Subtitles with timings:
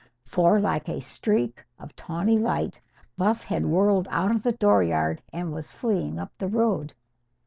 [0.25, 2.79] For, like a streak of tawny light,
[3.17, 6.95] Buff had whirled out of the dooryard and was fleeing up the road.